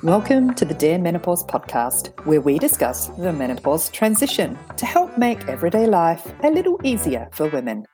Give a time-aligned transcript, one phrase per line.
[0.00, 5.46] Welcome to the Dear Menopause podcast, where we discuss the menopause transition to help make
[5.48, 7.84] everyday life a little easier for women.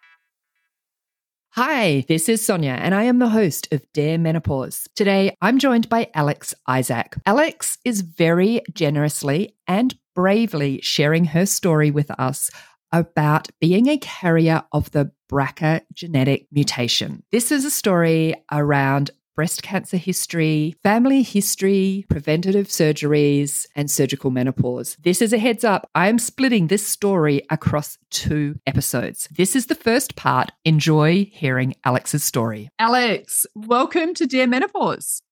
[1.50, 4.88] Hi, this is Sonia, and I am the host of Dear Menopause.
[4.96, 7.14] Today, I'm joined by Alex Isaac.
[7.26, 12.50] Alex is very generously and bravely sharing her story with us
[12.90, 17.22] about being a carrier of the BRCA genetic mutation.
[17.30, 24.96] This is a story around breast cancer history, family history, preventative surgeries, and surgical menopause.
[25.04, 25.88] This is a heads up.
[25.94, 29.28] I am splitting this story across two episodes.
[29.30, 30.50] This is the first part.
[30.64, 32.68] Enjoy hearing Alex's story.
[32.80, 35.22] Alex, welcome to Dear Menopause.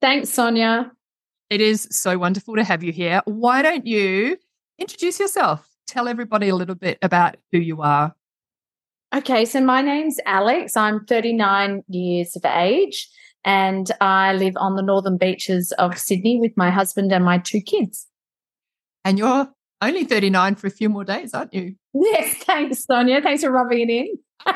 [0.00, 0.92] Thanks, Sonia.
[1.50, 3.20] It is so wonderful to have you here.
[3.24, 4.36] Why don't you
[4.78, 5.68] introduce yourself?
[5.88, 8.14] Tell everybody a little bit about who you are.
[9.12, 10.76] Okay, so my name's Alex.
[10.76, 13.08] I'm 39 years of age
[13.46, 17.60] and I live on the northern beaches of Sydney with my husband and my two
[17.60, 18.08] kids.
[19.04, 19.48] And you're
[19.80, 21.76] only 39 for a few more days, aren't you?
[21.94, 23.22] Yes, thanks, Sonia.
[23.22, 24.18] Thanks for rubbing it in.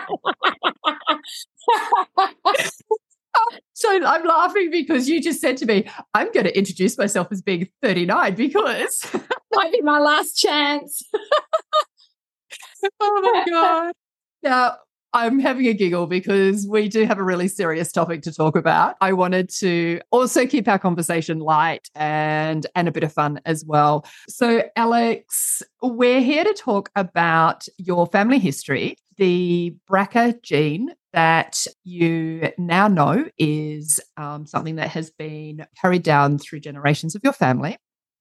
[3.75, 7.42] so I'm laughing because you just said to me, I'm going to introduce myself as
[7.42, 9.07] being 39 because
[9.55, 11.01] might be my last chance.
[13.01, 13.92] oh my God.
[14.42, 14.79] Now,
[15.12, 18.97] I'm having a giggle because we do have a really serious topic to talk about.
[19.00, 23.64] I wanted to also keep our conversation light and and a bit of fun as
[23.64, 24.06] well.
[24.28, 32.52] So Alex, we're here to talk about your family history, the BRCA gene that you
[32.56, 37.77] now know is um, something that has been carried down through generations of your family.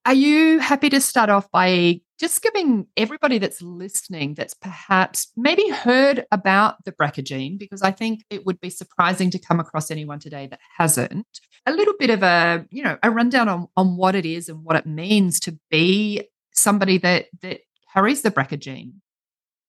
[0.05, 5.69] Are you happy to start off by just giving everybody that's listening that's perhaps maybe
[5.69, 9.89] heard about the BRCA gene, because I think it would be surprising to come across
[9.89, 11.27] anyone today that hasn't,
[11.65, 14.63] a little bit of a, you know, a rundown on, on what it is and
[14.63, 17.61] what it means to be somebody that that
[17.93, 19.01] carries the BRCA gene?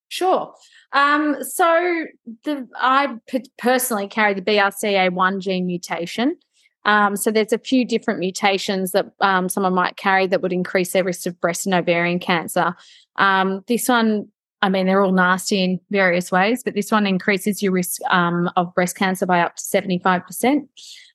[0.09, 0.53] Sure.
[0.93, 2.05] Um, so
[2.45, 3.17] the I
[3.59, 6.37] personally carry the BRCA1 gene mutation.
[6.85, 10.93] Um, so there's a few different mutations that um, someone might carry that would increase
[10.93, 12.75] their risk of breast and ovarian cancer.
[13.17, 14.29] Um, this one,
[14.63, 18.51] I mean, they're all nasty in various ways, but this one increases your risk um,
[18.57, 20.69] of breast cancer by up to 75%.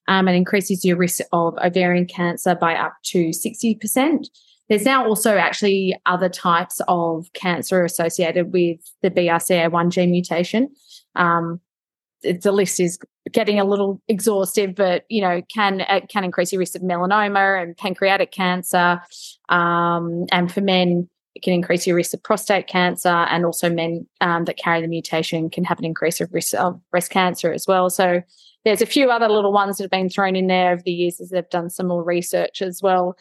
[0.08, 4.28] Um, and increases your risk of ovarian cancer by up to 60%.
[4.70, 10.70] There's now also actually other types of cancer associated with the BRCA1 gene mutation.
[11.16, 11.60] Um,
[12.22, 13.00] the list is
[13.32, 17.62] getting a little exhaustive, but you know can uh, can increase your risk of melanoma
[17.62, 19.02] and pancreatic cancer,
[19.50, 24.08] um, and for men it can increase your risk of prostate cancer, and also men
[24.22, 27.68] um, that carry the mutation can have an increase of risk of breast cancer as
[27.68, 27.90] well.
[27.90, 28.22] So
[28.64, 31.20] there's a few other little ones that have been thrown in there over the years
[31.20, 33.16] as they've done some more research as well.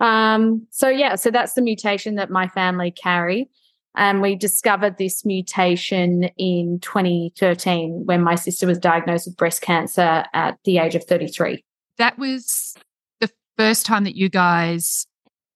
[0.00, 3.48] Um, so yeah, so that's the mutation that my family carry.
[3.94, 10.24] And we discovered this mutation in 2013 when my sister was diagnosed with breast cancer
[10.32, 11.64] at the age of 33.
[11.98, 12.74] That was
[13.20, 15.06] the first time that you guys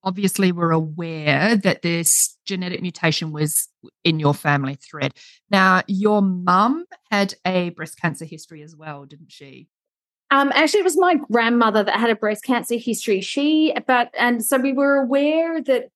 [0.07, 3.69] obviously were aware that this genetic mutation was
[4.05, 5.13] in your family thread.
[5.51, 9.69] Now, your mum had a breast cancer history as well, didn't she?
[10.31, 13.21] Um, actually, it was my grandmother that had a breast cancer history.
[13.21, 15.91] She, but, and so we were aware that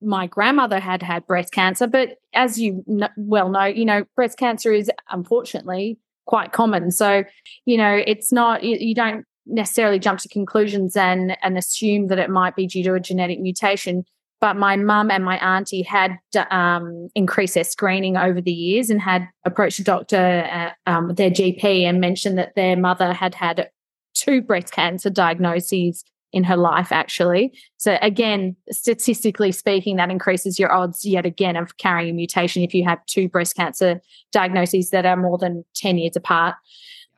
[0.00, 2.84] my grandmother had had breast cancer, but as you
[3.16, 6.90] well know, you know, breast cancer is unfortunately quite common.
[6.90, 7.24] So,
[7.64, 12.18] you know, it's not, you, you don't necessarily jump to conclusions and, and assume that
[12.18, 14.04] it might be due to a genetic mutation.
[14.40, 16.16] But my mum and my auntie had
[16.50, 21.30] um, increased their screening over the years and had approached a doctor, uh, um, their
[21.30, 23.70] GP, and mentioned that their mother had had
[24.14, 27.52] two breast cancer diagnoses in her life, actually.
[27.76, 32.74] So, again, statistically speaking, that increases your odds yet again of carrying a mutation if
[32.74, 34.00] you have two breast cancer
[34.32, 36.54] diagnoses that are more than 10 years apart.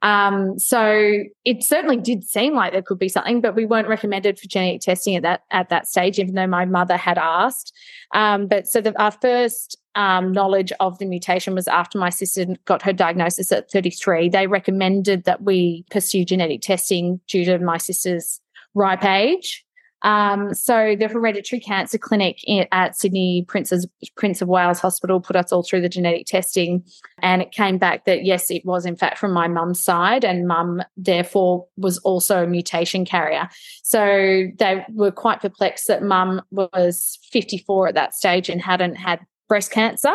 [0.03, 4.39] Um, so it certainly did seem like there could be something, but we weren't recommended
[4.39, 7.75] for genetic testing at that at that stage, even though my mother had asked.
[8.15, 12.47] Um, but so the, our first um, knowledge of the mutation was after my sister
[12.65, 14.31] got her diagnosis at 33.
[14.31, 18.41] They recommended that we pursue genetic testing due to my sister's
[18.75, 19.65] ripe age.
[20.03, 22.39] Um, so the hereditary cancer clinic
[22.73, 23.87] at Sydney Prince's,
[24.17, 26.83] Prince of Wales Hospital put us all through the genetic testing,
[27.21, 30.49] and it came back that yes, it was in fact from my mum's side, and
[30.49, 33.49] mum therefore was also a mutation carrier.
[33.83, 39.21] So they were quite perplexed that mum was 54 at that stage and hadn't had
[39.49, 40.15] breast cancer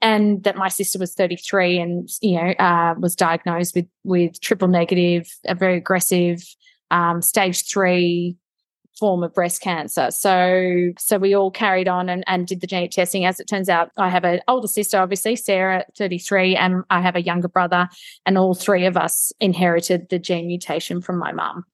[0.00, 4.66] and that my sister was 33 and you know uh, was diagnosed with with triple
[4.66, 6.42] negative a very aggressive
[6.92, 8.36] um, stage three
[8.98, 10.10] form of breast cancer.
[10.10, 13.24] So so we all carried on and, and did the genetic testing.
[13.24, 17.16] As it turns out, I have an older sister, obviously, Sarah, 33, and I have
[17.16, 17.88] a younger brother,
[18.26, 21.64] and all three of us inherited the gene mutation from my mum.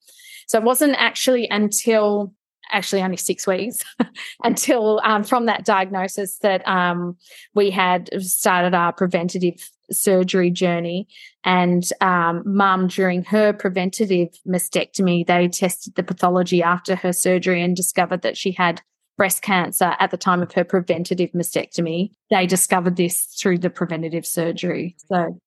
[0.47, 2.33] So it wasn't actually until
[2.71, 3.83] actually only six weeks
[4.43, 7.17] until um, from that diagnosis that um,
[7.53, 11.07] we had started our preventative surgery journey.
[11.43, 17.75] And um, mum, during her preventative mastectomy, they tested the pathology after her surgery and
[17.75, 18.81] discovered that she had
[19.17, 22.11] breast cancer at the time of her preventative mastectomy.
[22.29, 24.95] They discovered this through the preventative surgery.
[25.07, 25.39] So,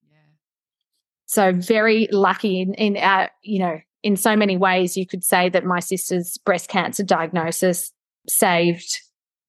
[1.27, 5.49] so very lucky in, in our, you know, in so many ways, you could say
[5.49, 7.93] that my sister's breast cancer diagnosis
[8.29, 9.01] saved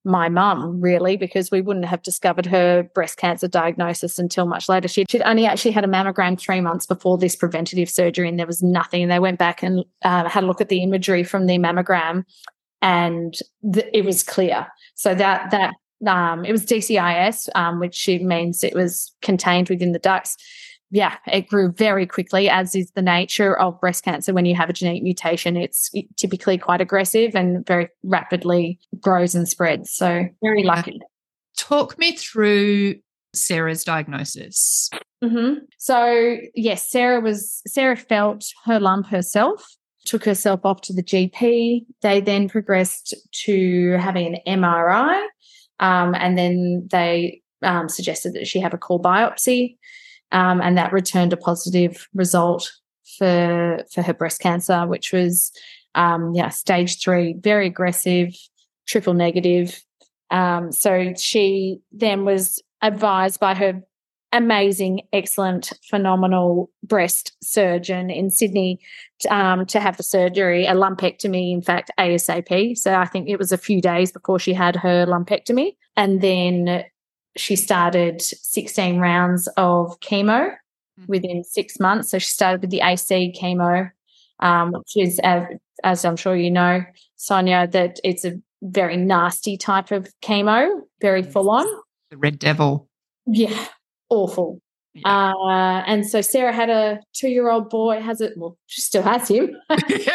[0.05, 4.87] my mum, really, because we wouldn't have discovered her breast cancer diagnosis until much later.
[4.87, 8.47] She'd, she'd only actually had a mammogram three months before this preventative surgery, and there
[8.47, 9.03] was nothing.
[9.03, 12.25] And they went back and uh, had a look at the imagery from the mammogram,
[12.81, 13.33] and
[13.73, 14.67] th- it was clear.
[14.95, 15.73] So that that
[16.05, 20.37] um, it was DCIS, um, which means it was contained within the ducts
[20.93, 24.31] yeah, it grew very quickly, as is the nature of breast cancer.
[24.31, 29.49] When you have a genetic mutation, it's typically quite aggressive and very rapidly grows and
[29.49, 29.91] spreads.
[29.91, 30.99] So, very lucky.
[31.57, 32.97] Talk me through
[33.33, 34.91] Sarah's diagnosis.
[35.23, 35.65] Mm-hmm.
[35.79, 39.65] So, yes, Sarah was Sarah felt her lump herself,
[40.05, 41.87] took herself off to the GP.
[42.03, 43.15] They then progressed
[43.45, 45.23] to having an MRI,
[45.79, 49.77] um, and then they um, suggested that she have a core biopsy
[50.33, 52.71] um, and that returned a positive result
[53.17, 55.51] for for her breast cancer, which was
[55.95, 58.35] um, yeah stage three, very aggressive,
[58.87, 59.81] triple negative.
[60.31, 63.83] Um, so she then was advised by her
[64.33, 68.79] amazing, excellent, phenomenal breast surgeon in Sydney
[69.29, 72.75] um, to have the surgery, a lumpectomy, in fact, ASAP.
[72.75, 75.75] So I think it was a few days before she had her lumpectomy.
[75.95, 76.83] And then
[77.35, 80.51] she started 16 rounds of chemo
[80.99, 81.05] mm-hmm.
[81.07, 82.09] within six months.
[82.09, 83.91] So she started with the AC chemo,
[84.39, 85.43] um, which is, as,
[85.83, 86.83] as I'm sure you know,
[87.15, 91.65] Sonia, that it's a very nasty type of chemo, very full on.
[92.11, 92.87] The Red Devil.
[93.25, 93.67] Yeah,
[94.09, 94.61] awful.
[94.93, 95.31] Yeah.
[95.33, 99.01] Uh, and so Sarah had a two year old boy, has it, well, she still
[99.01, 99.55] has him.
[99.87, 100.07] he's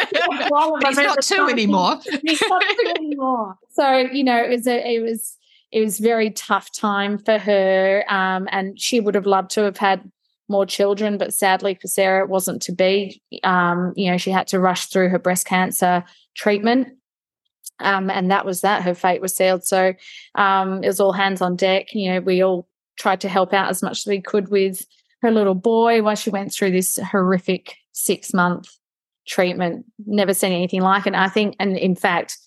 [0.96, 1.98] not two anymore.
[2.22, 3.56] he's not two anymore.
[3.70, 5.36] So, you know, it was, a, it was,
[5.70, 8.04] it was a very tough time for her.
[8.08, 10.10] Um, and she would have loved to have had
[10.48, 13.22] more children, but sadly for Sarah, it wasn't to be.
[13.44, 16.04] Um, you know, she had to rush through her breast cancer
[16.34, 16.88] treatment.
[17.80, 18.82] Um, and that was that.
[18.82, 19.64] Her fate was sealed.
[19.64, 19.94] So
[20.34, 21.94] um, it was all hands on deck.
[21.94, 22.66] You know, we all
[22.98, 24.84] tried to help out as much as we could with
[25.20, 28.68] her little boy while she went through this horrific six month
[29.26, 29.84] treatment.
[30.06, 31.14] Never seen anything like it.
[31.14, 32.38] I think, and in fact,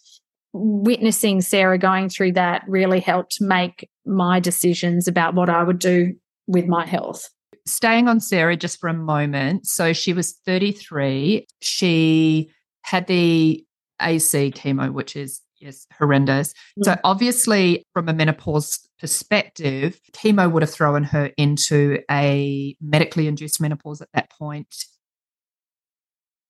[0.53, 6.13] witnessing Sarah going through that really helped make my decisions about what I would do
[6.47, 7.29] with my health.
[7.65, 9.67] Staying on Sarah just for a moment.
[9.67, 11.47] So she was 33.
[11.61, 12.51] She
[12.81, 13.65] had the
[14.01, 16.53] AC chemo, which is yes, horrendous.
[16.79, 16.85] Mm.
[16.85, 23.61] So obviously, from a menopause perspective, chemo would have thrown her into a medically induced
[23.61, 24.75] menopause at that point.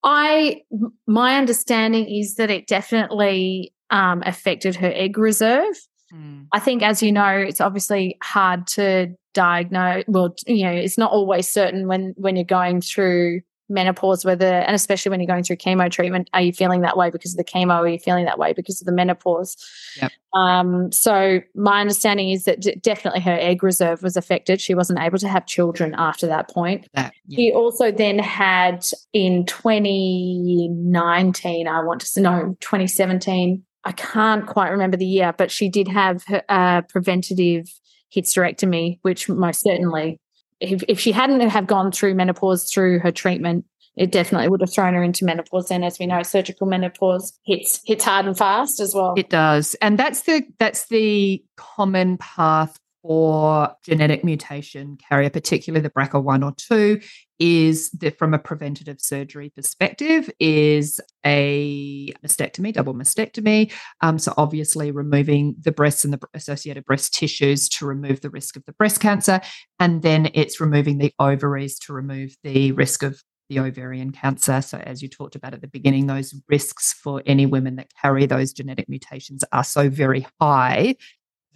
[0.03, 0.61] I
[1.05, 5.75] my understanding is that it definitely um, affected her egg reserve.
[6.13, 6.47] Mm.
[6.51, 10.05] I think, as you know, it's obviously hard to diagnose.
[10.07, 14.75] Well, you know, it's not always certain when when you're going through menopause whether and
[14.75, 17.43] especially when you're going through chemo treatment are you feeling that way because of the
[17.43, 19.55] chemo are you feeling that way because of the menopause
[20.01, 20.11] yep.
[20.33, 24.99] um, so my understanding is that d- definitely her egg reserve was affected she wasn't
[24.99, 27.37] able to have children after that point that, yeah.
[27.37, 34.69] she also then had in 2019 i want to say no 2017 I can't quite
[34.69, 37.67] remember the year, but she did have a uh, preventative
[38.15, 40.19] hysterectomy, which most certainly,
[40.59, 43.65] if, if she hadn't have gone through menopause through her treatment,
[43.97, 45.71] it definitely would have thrown her into menopause.
[45.71, 49.13] And as we know, surgical menopause hits hits hard and fast as well.
[49.17, 55.89] It does, and that's the that's the common path for genetic mutation carrier, particularly the
[55.89, 57.01] BRCA1 or 2,
[57.41, 63.71] is that from a preventative surgery perspective, is a mastectomy, double mastectomy.
[64.01, 68.55] Um, so obviously removing the breasts and the associated breast tissues to remove the risk
[68.57, 69.41] of the breast cancer.
[69.79, 74.61] And then it's removing the ovaries to remove the risk of the ovarian cancer.
[74.61, 78.27] So, as you talked about at the beginning, those risks for any women that carry
[78.27, 80.95] those genetic mutations are so very high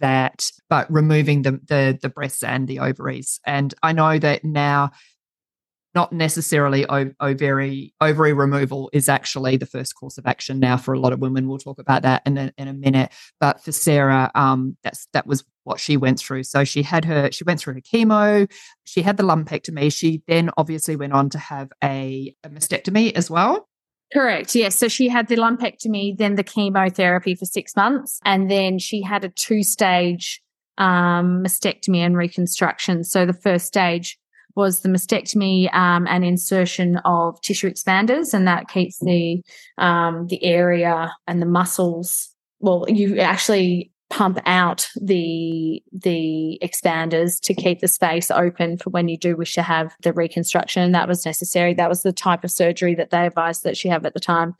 [0.00, 3.40] that, but removing the, the, the breasts and the ovaries.
[3.46, 4.90] And I know that now
[5.96, 6.84] not necessarily
[7.20, 11.20] ovary ovary removal is actually the first course of action now for a lot of
[11.20, 11.48] women.
[11.48, 13.12] We'll talk about that in a, in a minute.
[13.40, 16.42] But for Sarah, um, that's that was what she went through.
[16.42, 18.46] So she had her she went through her chemo,
[18.84, 19.90] she had the lumpectomy.
[19.90, 23.66] She then obviously went on to have a, a mastectomy as well.
[24.12, 24.54] Correct.
[24.54, 24.78] Yes.
[24.78, 29.24] So she had the lumpectomy, then the chemotherapy for six months, and then she had
[29.24, 30.42] a two stage
[30.76, 33.02] um, mastectomy and reconstruction.
[33.02, 34.18] So the first stage
[34.56, 39.42] was the mastectomy um, and insertion of tissue expanders, and that keeps the
[39.78, 42.30] um, the area and the muscles.
[42.60, 49.08] Well, you actually pump out the the expanders to keep the space open for when
[49.08, 50.92] you do wish to have the reconstruction.
[50.92, 51.74] That was necessary.
[51.74, 54.54] That was the type of surgery that they advised that she have at the time.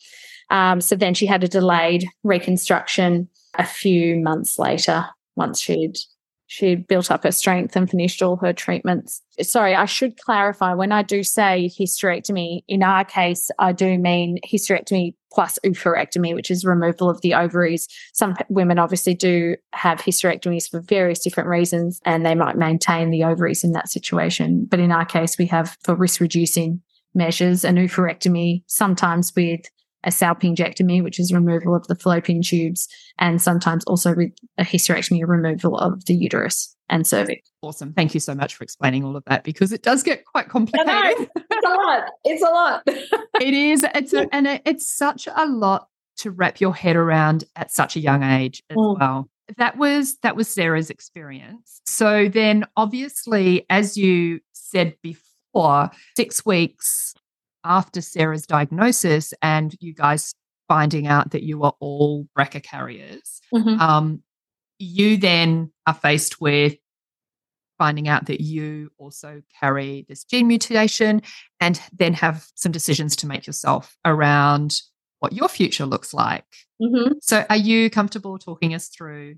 [0.51, 5.97] Um, so then she had a delayed reconstruction a few months later once she'd
[6.47, 9.23] she built up her strength and finished all her treatments.
[9.41, 14.39] Sorry, I should clarify when I do say hysterectomy, in our case, I do mean
[14.47, 17.89] hysterectomy plus oophorectomy, which is removal of the ovaries.
[18.15, 23.25] Some women obviously do have hysterectomies for various different reasons, and they might maintain the
[23.25, 24.67] ovaries in that situation.
[24.69, 26.81] But in our case, we have for risk reducing
[27.15, 29.63] measures an oophorectomy, sometimes with
[30.05, 32.89] a salpingectomy, which is removal of the fallopian tubes,
[33.19, 37.51] and sometimes also with a hysterectomy, removal of the uterus and cervix.
[37.63, 37.93] Awesome.
[37.93, 41.29] Thank you so much for explaining all of that because it does get quite complicated.
[41.57, 42.05] It's a lot.
[42.25, 42.83] It's a lot.
[43.41, 43.85] it is.
[43.95, 45.89] It's a, and it's such a lot
[46.19, 48.99] to wrap your head around at such a young age as mm.
[48.99, 49.29] well.
[49.59, 51.81] That was that was Sarah's experience.
[51.87, 57.15] So then obviously as you said before, 6 weeks
[57.67, 60.35] after Sarah's diagnosis and you guys
[60.69, 63.81] finding out that you are all BRCA carriers, mm-hmm.
[63.81, 64.23] um,
[64.79, 66.77] you then are faced with
[67.79, 71.21] finding out that you also carry this gene mutation
[71.61, 74.81] and then have some decisions to make yourself around
[75.19, 76.45] what your future looks like.
[76.81, 77.15] Mm-hmm.
[77.21, 79.37] So, are you comfortable talking us through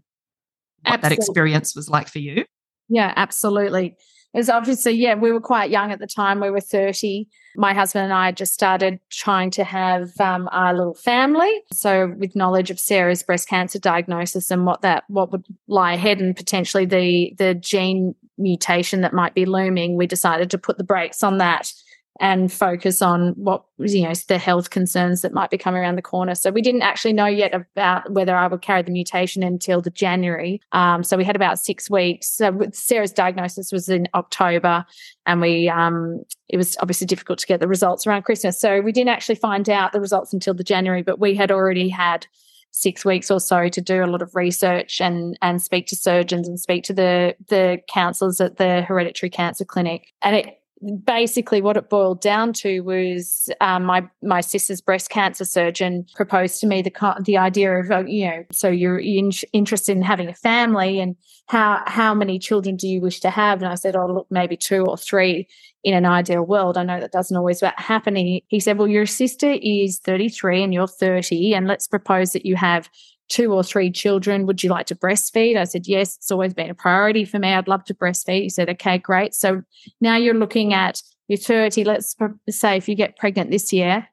[0.83, 1.09] what absolutely.
[1.09, 2.45] that experience was like for you?
[2.89, 3.97] Yeah, absolutely.
[4.35, 6.41] It's obviously, yeah, we were quite young at the time.
[6.41, 7.27] We were 30.
[7.57, 11.51] My husband and I just started trying to have um, our little family.
[11.73, 16.21] So, with knowledge of Sarah's breast cancer diagnosis and what that what would lie ahead,
[16.21, 20.85] and potentially the the gene mutation that might be looming, we decided to put the
[20.85, 21.73] brakes on that
[22.21, 26.03] and focus on what you know the health concerns that might be coming around the
[26.03, 26.35] corner.
[26.35, 29.91] So we didn't actually know yet about whether I would carry the mutation until the
[29.91, 30.61] January.
[30.73, 32.29] Um, so we had about six weeks.
[32.29, 34.85] So Sarah's diagnosis was in October,
[35.27, 38.61] and we um, it was obviously difficult to get the results around Christmas.
[38.61, 41.89] So we didn't actually find out the results until the January, but we had already
[41.89, 42.27] had
[42.71, 46.47] six weeks or so to do a lot of research and and speak to surgeons
[46.47, 50.58] and speak to the the counselors at the hereditary cancer clinic and it
[51.05, 56.61] basically what it boiled down to was um, my my sister's breast cancer surgeon proposed
[56.61, 56.93] to me the
[57.25, 61.17] the idea of uh, you know so you're in, interested in having a family and
[61.47, 63.61] how how many children do you wish to have?
[63.61, 65.49] And I said oh look maybe two or three
[65.83, 66.77] in an ideal world.
[66.77, 68.17] I know that doesn't always happen.
[68.17, 72.47] He, he said well your sister is 33 and you're 30 and let's propose that
[72.47, 72.89] you have
[73.29, 74.47] two or three children.
[74.47, 75.57] Would you like to breastfeed?
[75.57, 77.53] I said, yes, it's always been a priority for me.
[77.53, 78.43] I'd love to breastfeed.
[78.43, 79.35] He said, okay, great.
[79.35, 79.63] So
[80.01, 81.85] now you're looking at your 30.
[81.85, 82.17] Let's
[82.51, 84.09] say if you get pregnant this year,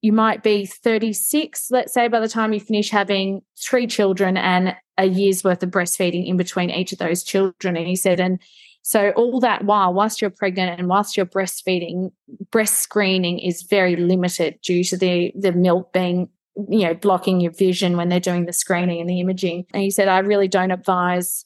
[0.00, 4.76] you might be 36, let's say, by the time you finish having three children and
[4.96, 7.76] a year's worth of breastfeeding in between each of those children.
[7.76, 8.38] And he said, and
[8.82, 12.12] so all that while, whilst you're pregnant and whilst you're breastfeeding,
[12.50, 16.28] breast screening is very limited due to the the milk being
[16.68, 19.64] you know, blocking your vision when they're doing the screening and the imaging.
[19.72, 21.44] And he said, I really don't advise,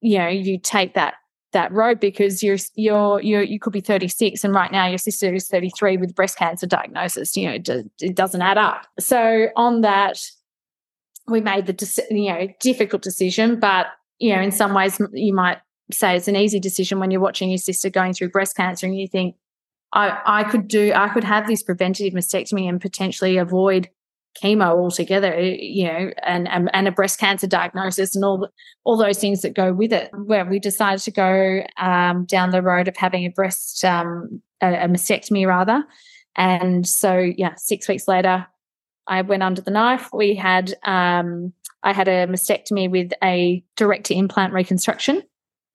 [0.00, 1.14] you know, you take that
[1.52, 5.32] that road because you're you're you you could be 36 and right now your sister
[5.32, 7.58] is 33 with breast cancer diagnosis you know
[8.00, 10.18] it doesn't add up so on that
[11.28, 13.86] we made the you know difficult decision but
[14.18, 15.58] you know in some ways you might
[15.92, 18.98] say it's an easy decision when you're watching your sister going through breast cancer and
[18.98, 19.36] you think
[19.92, 23.88] I, I could do I could have this preventative mastectomy and potentially avoid
[24.42, 28.48] chemo altogether, eh, you know, and, and, and a breast cancer diagnosis and all
[28.84, 30.10] all those things that go with it.
[30.12, 34.84] Where we decided to go um, down the road of having a breast um, a,
[34.84, 35.84] a mastectomy rather,
[36.36, 38.46] and so yeah, six weeks later,
[39.06, 40.08] I went under the knife.
[40.12, 45.22] We had um, I had a mastectomy with a direct implant reconstruction.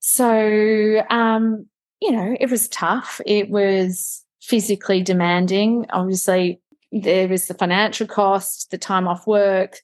[0.00, 1.66] So um,
[2.00, 3.20] you know, it was tough.
[3.26, 5.86] It was physically demanding.
[5.90, 6.60] Obviously,
[6.92, 9.78] there was the financial cost, the time off work,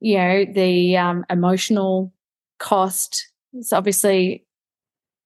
[0.00, 2.12] you know, the um, emotional
[2.58, 3.28] cost.
[3.52, 4.44] It's obviously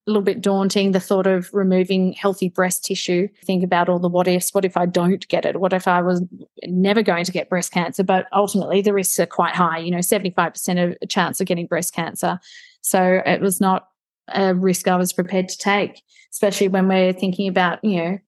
[0.07, 3.27] a little bit daunting the thought of removing healthy breast tissue.
[3.43, 4.53] Think about all the what ifs.
[4.53, 5.59] What if i don't get it?
[5.59, 6.23] What if i was
[6.63, 8.03] never going to get breast cancer?
[8.03, 9.79] But ultimately the risks are quite high.
[9.79, 12.39] You know 75% of a chance of getting breast cancer.
[12.81, 13.87] So it was not
[14.29, 18.19] a risk i was prepared to take especially when we're thinking about you know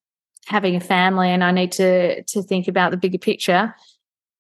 [0.47, 3.73] having a family and i need to to think about the bigger picture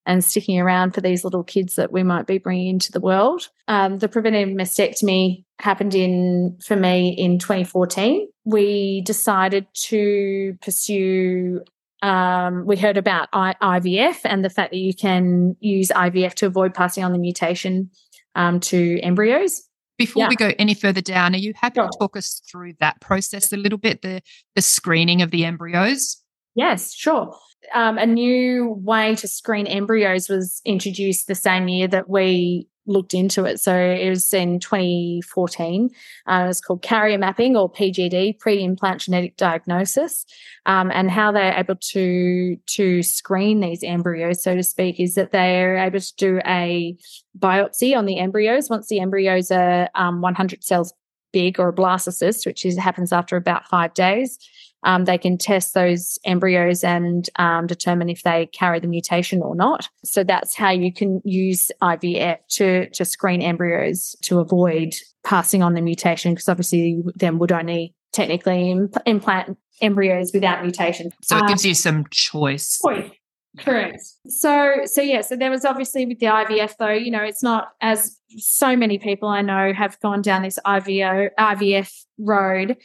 [0.09, 3.47] and sticking around for these little kids that we might be bringing into the world.
[3.67, 8.27] Um, the preventive mastectomy happened in for me in 2014.
[8.43, 11.61] We decided to pursue.
[12.01, 16.47] Um, we heard about I- IVF and the fact that you can use IVF to
[16.47, 17.91] avoid passing on the mutation
[18.33, 19.68] um, to embryos.
[19.99, 20.29] Before yeah.
[20.29, 21.89] we go any further down, are you happy sure.
[21.89, 24.21] to talk us through that process a little bit, the
[24.55, 26.17] the screening of the embryos?
[26.55, 27.35] Yes, sure
[27.73, 33.13] um, a new way to screen embryos was introduced the same year that we looked
[33.13, 33.59] into it.
[33.59, 35.89] So it was in 2014.
[36.27, 40.25] Uh, it was called carrier mapping or PGD, pre-implant genetic diagnosis.
[40.65, 45.31] Um, and how they're able to to screen these embryos, so to speak, is that
[45.31, 46.97] they're able to do a
[47.37, 50.93] biopsy on the embryos once the embryos are um, 100 cells
[51.31, 54.39] big or a blastocyst, which is happens after about five days
[54.83, 59.55] um, they can test those embryos and um, determine if they carry the mutation or
[59.55, 59.89] not.
[60.03, 65.73] So that's how you can use IVF to to screen embryos to avoid passing on
[65.73, 71.11] the mutation, because obviously then would only technically implant embryos without mutation.
[71.21, 72.79] So it gives um, you some choice.
[72.83, 73.11] choice.
[73.57, 74.01] Correct.
[74.27, 75.21] So, so yeah.
[75.21, 76.91] So there was obviously with the IVF, though.
[76.91, 81.29] You know, it's not as so many people I know have gone down this IVO
[81.37, 82.77] IVF road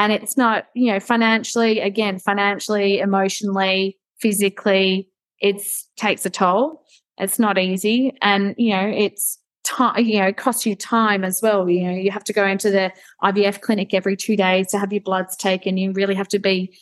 [0.00, 5.08] and it's not you know financially again financially emotionally physically
[5.40, 6.84] it's takes a toll.
[7.18, 8.16] It's not easy.
[8.22, 11.68] And you know it's time you know it costs you time as well.
[11.68, 12.92] You know you have to go into the
[13.22, 15.76] ivf clinic every two days to have your bloods taken.
[15.76, 16.76] You really have to be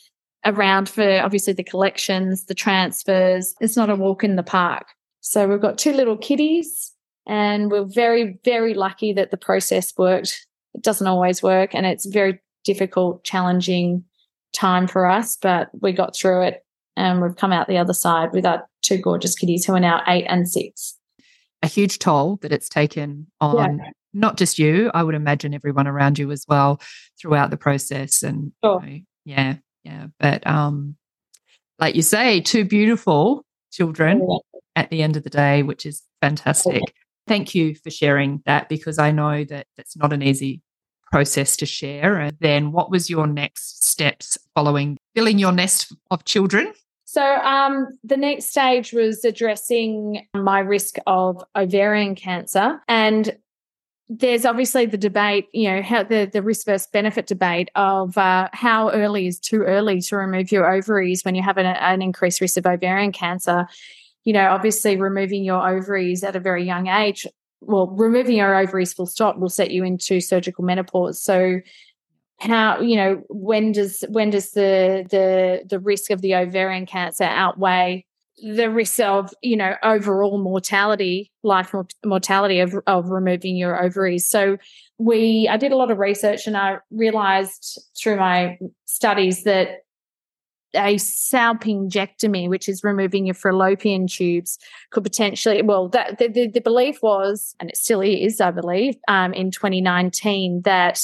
[0.45, 3.53] around for obviously the collections the transfers.
[3.59, 4.87] It's not a walk in the park.
[5.21, 6.93] So we've got two little kitties
[7.27, 10.47] and we're very very lucky that the process worked.
[10.73, 14.03] It doesn't always work and it's very difficult, challenging
[14.53, 18.31] time for us, but we got through it and we've come out the other side
[18.33, 20.97] with our two gorgeous kitties who are now eight and six.
[21.61, 23.89] A huge toll that it's taken on yeah.
[24.13, 26.81] not just you, I would imagine everyone around you as well
[27.19, 28.23] throughout the process.
[28.23, 28.81] And sure.
[28.83, 30.07] you know, yeah, yeah.
[30.19, 30.95] But um,
[31.79, 34.37] like you say, two beautiful children yeah.
[34.75, 36.75] at the end of the day, which is fantastic.
[36.75, 36.93] Yeah.
[37.27, 40.61] Thank you for sharing that because I know that that's not an easy
[41.11, 42.19] process to share.
[42.19, 46.73] And then what was your next steps following filling your nest of children?
[47.05, 52.79] So um, the next stage was addressing my risk of ovarian cancer.
[52.87, 53.35] And
[54.09, 58.49] there's obviously the debate, you know, how the, the risk versus benefit debate of uh,
[58.53, 62.41] how early is too early to remove your ovaries when you have an, an increased
[62.41, 63.67] risk of ovarian cancer.
[64.23, 67.25] You know, obviously removing your ovaries at a very young age
[67.61, 71.21] well, removing your ovaries full stop will set you into surgical menopause.
[71.21, 71.59] So
[72.39, 77.25] how you know when does when does the the the risk of the ovarian cancer
[77.25, 78.05] outweigh
[78.55, 81.73] the risk of you know overall mortality life
[82.05, 84.57] mortality of, of removing your ovaries so
[84.97, 89.79] we i did a lot of research and i realized through my studies that
[90.75, 94.57] a salpingectomy, which is removing your fallopian tubes,
[94.91, 98.95] could potentially, well, that the, the, the belief was, and it still is, I believe,
[99.07, 101.01] um, in 2019, that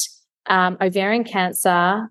[0.48, 2.10] um, ovarian cancer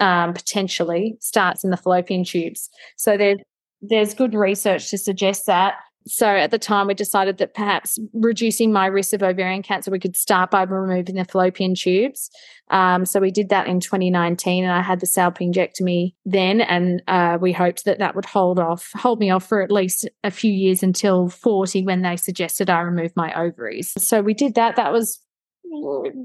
[0.00, 2.70] um, potentially starts in the fallopian tubes.
[2.96, 3.38] So there's
[3.82, 5.74] there's good research to suggest that
[6.06, 9.98] so at the time, we decided that perhaps reducing my risk of ovarian cancer, we
[9.98, 12.30] could start by removing the fallopian tubes.
[12.70, 17.38] Um, so we did that in 2019, and I had the salpingectomy then, and uh,
[17.40, 20.52] we hoped that that would hold off, hold me off for at least a few
[20.52, 23.92] years until 40, when they suggested I remove my ovaries.
[23.98, 24.76] So we did that.
[24.76, 25.20] That was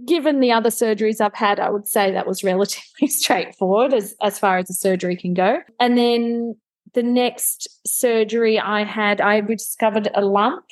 [0.08, 4.40] given the other surgeries I've had, I would say that was relatively straightforward as, as
[4.40, 5.58] far as the surgery can go.
[5.80, 6.56] And then
[6.96, 10.66] the next surgery I had, I discovered a lump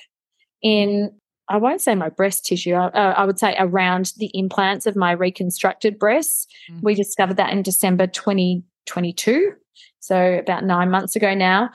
[0.62, 1.12] in,
[1.50, 4.96] I won't say my breast tissue, I, uh, I would say around the implants of
[4.96, 6.48] my reconstructed breasts.
[6.72, 6.80] Mm-hmm.
[6.82, 9.52] We discovered that in December 2022.
[10.00, 11.70] So about nine months ago now.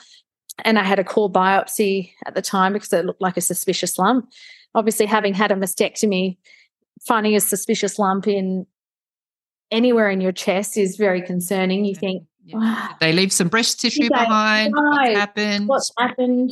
[0.64, 3.98] And I had a core biopsy at the time because it looked like a suspicious
[3.98, 4.28] lump.
[4.74, 6.36] Obviously, having had a mastectomy,
[7.06, 8.66] finding a suspicious lump in
[9.70, 11.84] anywhere in your chest is very concerning.
[11.84, 12.94] You think, yeah.
[13.00, 14.74] they leave some breast tissue behind?
[14.74, 15.68] What's happened?
[15.68, 16.50] What's happened?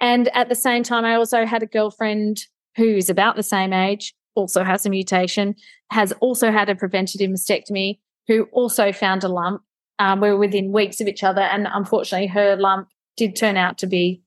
[0.00, 4.14] And at the same time, I also had a girlfriend who's about the same age
[4.34, 5.54] also has a mutation,
[5.90, 7.98] has also had a preventative mastectomy,
[8.28, 9.62] who also found a lump.
[9.98, 13.78] Um, we were within weeks of each other, and unfortunately, her lump did turn out
[13.78, 14.22] to be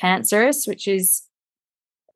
[0.00, 1.22] cancerous, which is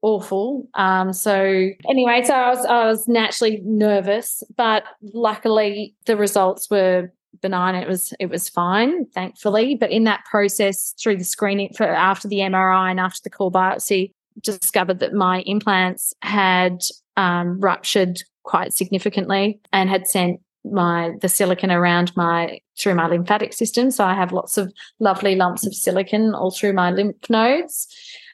[0.03, 0.69] awful.
[0.75, 7.13] Um, so anyway, so I was I was naturally nervous, but luckily the results were
[7.41, 7.75] benign.
[7.75, 9.75] It was it was fine, thankfully.
[9.75, 13.53] But in that process, through the screening for after the MRI and after the core
[13.53, 16.81] biopsy, discovered that my implants had
[17.17, 23.53] um, ruptured quite significantly and had sent my the silicone around my through my lymphatic
[23.53, 27.89] system so i have lots of lovely lumps of silicone all through my lymph nodes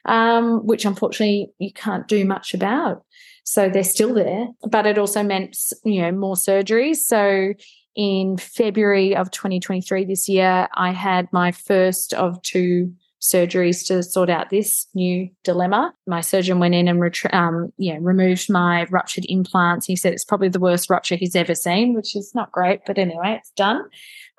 [0.05, 3.03] um, which unfortunately you can't do much about
[3.45, 7.53] so they're still there but it also meant you know more surgeries so
[7.97, 14.29] in february of 2023 this year i had my first of two surgeries to sort
[14.29, 15.93] out this new dilemma.
[16.05, 19.85] My surgeon went in and um, yeah, removed my ruptured implants.
[19.85, 22.97] He said it's probably the worst rupture he's ever seen, which is not great, but
[22.97, 23.83] anyway, it's done.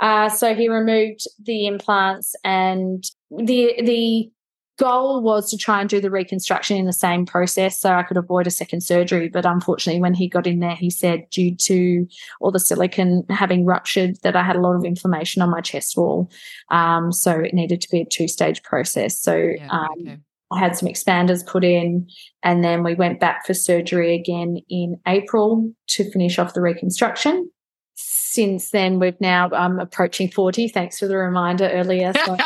[0.01, 4.31] Uh, so he removed the implants and the the
[4.79, 8.17] goal was to try and do the reconstruction in the same process so I could
[8.17, 9.29] avoid a second surgery.
[9.29, 12.07] But unfortunately, when he got in there, he said due to
[12.41, 15.97] all the silicone having ruptured, that I had a lot of inflammation on my chest
[15.97, 16.31] wall.
[16.71, 19.21] Um, so it needed to be a two stage process.
[19.21, 20.19] So yeah, um, okay.
[20.51, 22.09] I had some expanders put in,
[22.43, 27.51] and then we went back for surgery again in April to finish off the reconstruction
[28.00, 30.68] since then, we've now um, approaching 40.
[30.68, 32.12] Thanks for the reminder earlier.
[32.14, 32.37] So,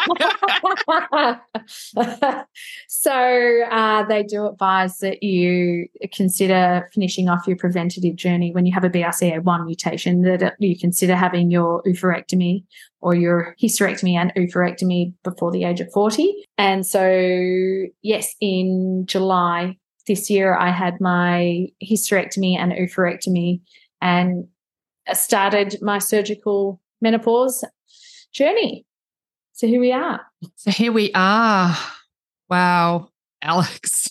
[2.88, 8.72] so uh, they do advise that you consider finishing off your preventative journey when you
[8.72, 12.64] have a BRCA1 mutation, that you consider having your oophorectomy
[13.02, 16.32] or your hysterectomy and oophorectomy before the age of 40.
[16.56, 17.04] And so,
[18.00, 23.60] yes, in July this year, I had my hysterectomy and oophorectomy.
[24.00, 24.48] And
[25.16, 27.64] started my surgical menopause
[28.33, 28.87] journey.
[29.53, 30.20] So here we are.
[30.57, 31.77] So here we are.
[32.48, 33.09] Wow,
[33.42, 34.09] Alex.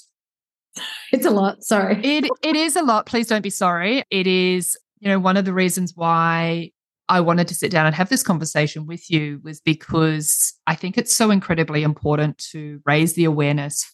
[1.12, 1.64] It's a lot.
[1.64, 2.00] Sorry.
[2.04, 3.06] It it is a lot.
[3.06, 4.04] Please don't be sorry.
[4.10, 6.72] It is, you know, one of the reasons why
[7.10, 10.98] I wanted to sit down and have this conversation with you was because I think
[10.98, 13.94] it's so incredibly important to raise the awareness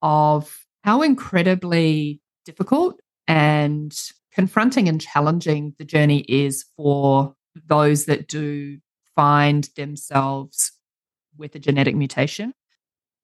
[0.00, 3.92] of how incredibly difficult and
[4.32, 7.34] confronting and challenging the journey is for
[7.66, 8.78] those that do
[9.14, 10.72] find themselves
[11.36, 12.54] with a genetic mutation.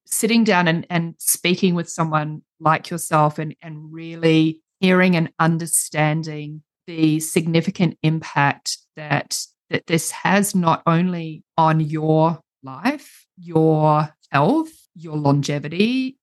[0.05, 6.63] Sitting down and, and speaking with someone like yourself and, and really hearing and understanding
[6.87, 15.15] the significant impact that that this has not only on your life, your health, your
[15.15, 16.17] longevity,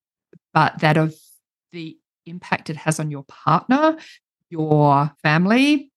[0.53, 1.15] but that of
[1.71, 1.97] the
[2.27, 3.97] impact it has on your partner,
[4.51, 5.91] your family,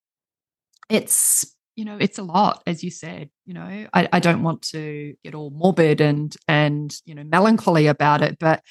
[0.88, 4.60] it's you know it's a lot as you said you know I, I don't want
[4.72, 8.62] to get all morbid and and you know melancholy about it but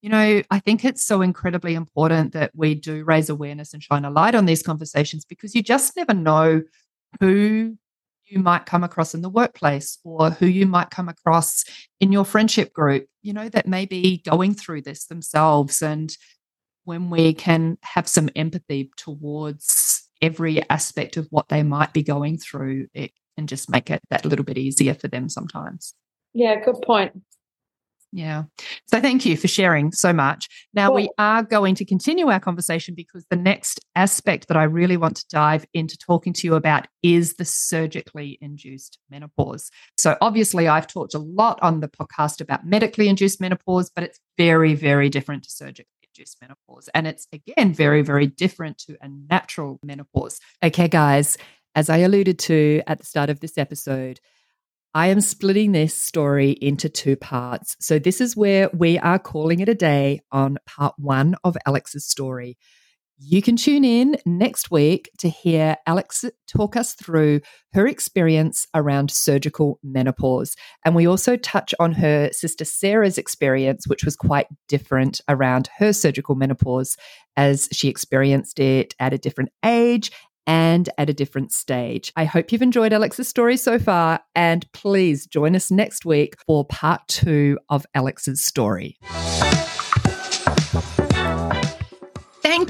[0.00, 4.06] you know i think it's so incredibly important that we do raise awareness and shine
[4.06, 6.62] a light on these conversations because you just never know
[7.20, 7.76] who
[8.24, 11.64] you might come across in the workplace or who you might come across
[12.00, 16.16] in your friendship group you know that may be going through this themselves and
[16.84, 22.38] when we can have some empathy towards every aspect of what they might be going
[22.38, 25.94] through, it can just make it that little bit easier for them sometimes.
[26.32, 27.12] Yeah, good point.
[28.14, 28.44] Yeah.
[28.86, 30.48] So thank you for sharing so much.
[30.72, 34.96] Now we are going to continue our conversation because the next aspect that I really
[34.96, 39.68] want to dive into talking to you about is the surgically induced menopause.
[39.98, 44.20] So obviously I've talked a lot on the podcast about medically induced menopause, but it's
[44.38, 46.88] very, very different to surgically induced menopause.
[46.94, 50.40] And it's again very, very different to a natural menopause.
[50.62, 51.36] Okay, guys,
[51.74, 54.20] as I alluded to at the start of this episode,
[54.94, 57.76] I am splitting this story into two parts.
[57.80, 62.06] So, this is where we are calling it a day on part one of Alex's
[62.06, 62.56] story.
[63.16, 69.10] You can tune in next week to hear Alex talk us through her experience around
[69.10, 70.56] surgical menopause.
[70.84, 75.92] And we also touch on her sister Sarah's experience, which was quite different around her
[75.92, 76.96] surgical menopause
[77.36, 80.10] as she experienced it at a different age
[80.46, 82.12] and at a different stage.
[82.16, 86.64] I hope you've enjoyed Alex's story so far, and please join us next week for
[86.64, 88.98] part two of Alex's story.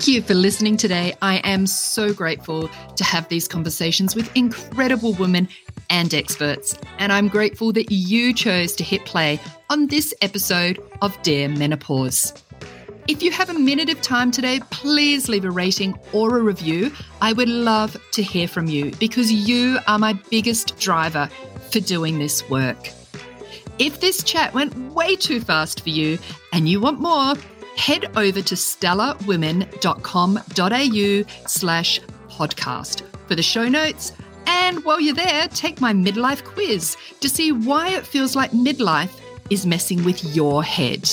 [0.05, 1.15] Thank you for listening today.
[1.23, 5.49] I am so grateful to have these conversations with incredible women
[5.89, 6.77] and experts.
[6.99, 9.41] And I'm grateful that you chose to hit play
[9.71, 12.35] on this episode of Dear Menopause.
[13.09, 16.93] If you have a minute of time today, please leave a rating or a review.
[17.23, 21.31] I would love to hear from you because you are my biggest driver
[21.73, 22.91] for doing this work.
[23.79, 26.19] If this chat went way too fast for you
[26.53, 27.35] and you want more,
[27.77, 34.13] head over to stellarwomen.com.au slash podcast for the show notes.
[34.47, 39.21] And while you're there, take my midlife quiz to see why it feels like midlife
[39.51, 41.11] is messing with your head.